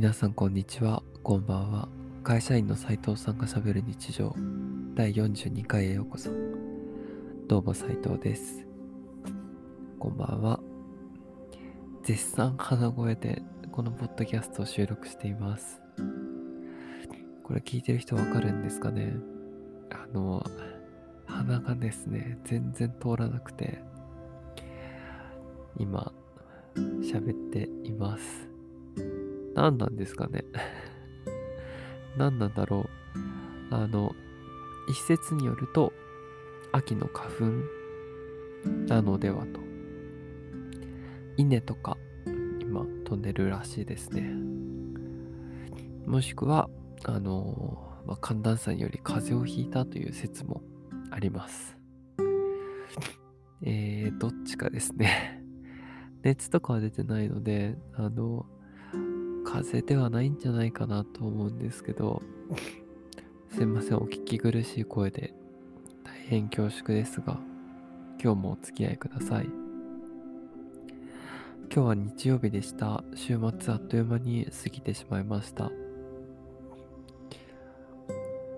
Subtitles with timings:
[0.00, 1.86] 皆さんこんにちは、こんばんは。
[2.22, 4.34] 会社員の斉藤さんがしゃべる日常
[4.94, 6.30] 第42回へようこそ。
[7.46, 8.66] どうも斉藤です。
[9.98, 10.58] こんばんは。
[12.02, 13.42] 絶賛鼻声で
[13.72, 15.82] このポッドキャストを収録しています。
[17.42, 19.12] これ聞いてる人わかるんですかね？
[19.90, 20.42] あの、
[21.26, 23.82] 鼻がですね、全然通らなくて、
[25.76, 26.10] 今、
[26.74, 28.48] 喋っています。
[29.54, 30.44] 何なんですかね
[32.16, 34.14] 何なんだろうあの、
[34.88, 35.92] 一説によると、
[36.72, 37.44] 秋の花粉
[38.88, 39.60] なのではと。
[41.36, 41.96] 稲とか、
[42.60, 44.34] 今飛んでるらしいですね。
[46.06, 46.68] もしくは、
[47.04, 50.62] あの、まあ、寒暖差により風邪をひいたという説も
[51.10, 51.76] あります。
[53.62, 55.44] えー、どっちかですね。
[56.22, 58.46] 熱とかは出てないので、あの、
[59.52, 62.22] 風邪ではないんじゃないかなと思うんですけど、
[63.52, 65.34] すいません、お聞き苦しい声で
[66.04, 67.36] 大変恐縮ですが、
[68.22, 69.46] 今日もお付き合いください。
[71.72, 73.02] 今日は日曜日でした。
[73.16, 75.72] 週末あっという間に過ぎてしまいました。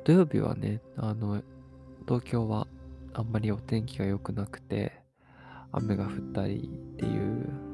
[0.05, 1.43] 土曜日はね、あの、
[2.07, 2.67] 東京は
[3.15, 4.93] あんまりお天気が良くなくて、
[5.73, 7.72] 雨が降ったりっていう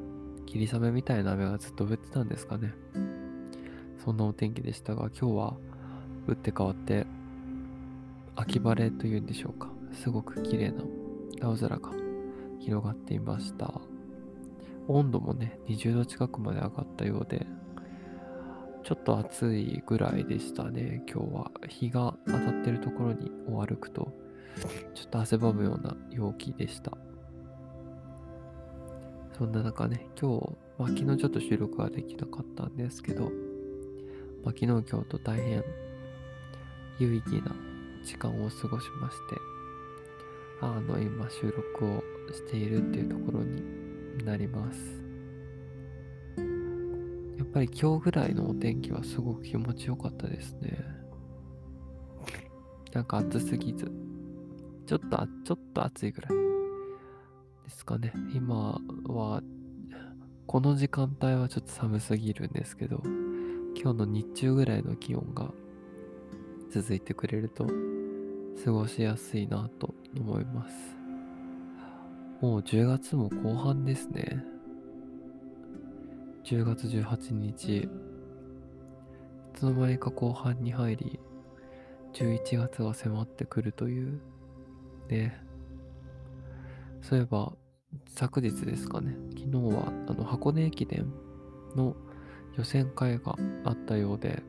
[0.49, 2.73] 霧雨みたいな雨がずっと降ってたんですかね。
[4.03, 5.57] そんなお天気でしたが、今日は
[6.27, 7.07] 打って変わって、
[8.35, 9.71] 秋晴れというんでしょうか。
[9.93, 10.83] すごく綺麗な
[11.43, 11.91] 青空が
[12.61, 13.79] 広がっていました。
[14.87, 17.47] 温度もね、20度近くまで上がったようで、
[18.85, 21.51] ちょっと暑いぐらいでしたね、今日は。
[21.69, 24.15] 日が当たってるところにを歩くと、
[24.95, 26.97] ちょっと汗ばむような陽気でした。
[29.39, 33.31] そんな中ね、今日、まあ、昨日ちょっと収録はできなかったんですけど、まあ、
[34.47, 35.63] 昨日今日と大変
[36.99, 37.55] 有意義な
[38.03, 39.37] 時間を過ごしまして、
[40.61, 45.05] あの、今収録をしているっていうところになります。
[47.37, 50.77] やっぱり今日ぐらいのお天気はすごく気持ちよかったですね。
[52.93, 53.89] なんか暑すぎず、
[54.85, 56.48] ちょっと、ちょっと暑いぐらい
[57.69, 58.15] ですかね。
[58.33, 59.43] 今は、
[60.47, 63.03] この時間帯はちょっと寒すぎるんですけど、
[63.77, 65.53] 今日の日中ぐらいの気温が
[66.71, 67.67] 続いてくれると
[68.65, 70.75] 過ごしやすいなと思います。
[72.41, 74.43] もう10月も後半ですね。
[76.45, 77.89] 10月18日、い
[79.53, 81.21] つの間にか後半に入り、
[82.15, 84.23] 11月が迫ってくるという、
[85.11, 85.48] ね。
[87.01, 87.53] そういえば、
[88.09, 91.07] 昨日ですかね、昨日はあの箱根駅伝
[91.75, 91.97] の
[92.57, 94.43] 予選会があったようで、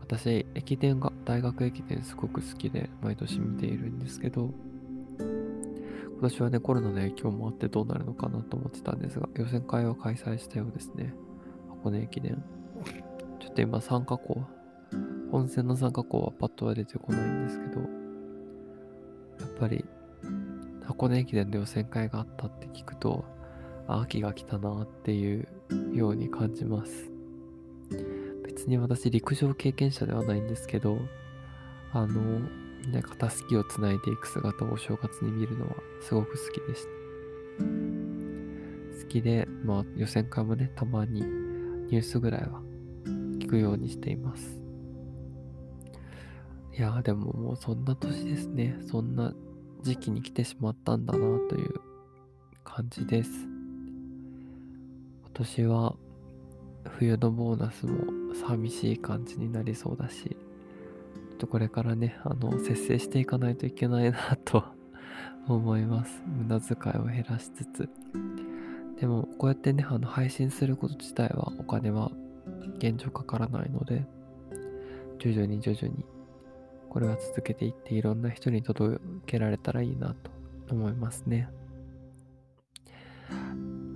[0.00, 4.50] 私、駅伝が、大学駅伝すごく好きで、毎年見ているんですけど、
[5.18, 11.14] 今年はね、コロナの影響もあってどうなるのかなと思ってたんですが、予選会を開催したようですね。
[11.68, 12.42] 箱根駅伝。
[13.38, 14.42] ちょっと今参加校、
[15.30, 17.88] 本戦の参加校はパッとは出てこないんですけど、やっ
[19.58, 19.84] ぱり
[20.98, 23.24] 箱根駅伝で予選会があったって聞くと、
[23.86, 25.46] 秋が来たなっていう
[25.94, 27.08] ように感じます。
[28.44, 30.98] 別に私陸上経験者ではないんですけど、
[31.92, 32.40] あの、
[32.90, 36.88] ね、肩すきをつないでいく姿をお正月に見るのはすごく好きでした。
[39.04, 42.60] 好きで、まあ予選会もね、たまにニュースぐらいは
[43.38, 44.60] 聞くようにしています。
[46.76, 48.76] いやでももうそんな年ですね。
[48.82, 49.32] そんな
[49.82, 51.74] 時期に来てしまったんだなという
[52.64, 53.30] 感じです。
[55.22, 55.94] 今年は
[56.88, 60.36] 冬のボーナスも寂しい感じになりそうだし、
[61.38, 64.64] とこれからね、あの、節制していかないといけないなと
[65.48, 66.22] 思います。
[66.26, 67.88] 無駄遣いを減らしつつ。
[69.00, 72.10] でも、こうやってね、あの、配信すること自体はお金は
[72.78, 74.04] 現状かからないので、
[75.18, 76.04] 徐々に徐々に
[76.90, 80.30] これは続けていっていろんな人に届けられたらいいなと
[80.74, 81.48] 思いますね。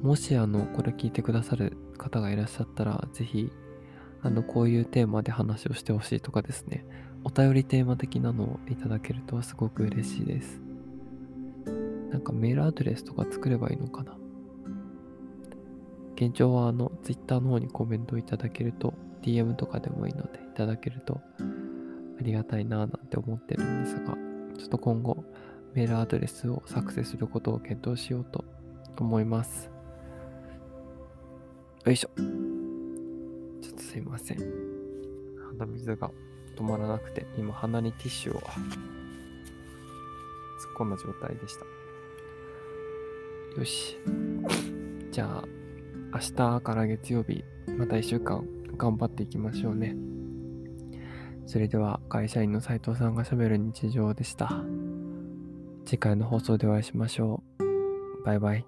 [0.03, 3.53] もしあの、これ聞いてくださる方がいらっしゃったら、ぜひ、
[4.21, 6.85] あの、こういうテーマで話をしてほしいとかですね、
[7.25, 10.61] お便りテーマ的なのをいただけるとすごく嬉しいです。
[12.11, 14.19] なんかメールアドレスとか作ればいいのかな
[16.17, 21.21] 現状はあの、Twitter の方にコメントをいただけると、DM とかでもいいのでいただけると
[22.23, 24.17] ありがたいなぁなんて思ってるんですが、
[24.57, 25.25] ちょっと今後
[25.75, 28.45] メールアドレスを作成することを検討しようと
[28.97, 29.69] 思います。
[31.85, 32.11] よいしょ。
[33.61, 34.39] ちょっとすいません。
[35.59, 36.13] 鼻水が
[36.57, 38.47] 止まらなくて、今鼻にティッシュを突っ
[40.79, 41.65] 込んだ状態でした。
[43.59, 43.99] よし。
[45.11, 45.45] じゃあ、
[46.15, 47.43] 明日から月曜日、
[47.77, 48.47] また1週間
[48.77, 50.12] 頑張っていきましょうね。
[51.47, 54.51] それでは、会社員の斉藤さんがしゃべる日常でした。
[55.85, 58.25] 次回の放送でお会いしましょう。
[58.25, 58.67] バイバイ。